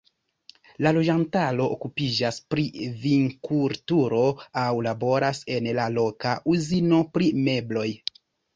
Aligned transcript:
La 0.85 0.91
loĝantaro 0.97 1.67
okupiĝas 1.75 2.39
pri 2.55 2.63
vinkulturo 3.03 4.23
aŭ 4.65 4.73
laboras 4.89 5.45
en 5.59 5.71
la 5.83 5.89
loka 6.01 6.35
uzino 6.57 7.05
pri 7.15 7.33
mebloj. 7.47 7.89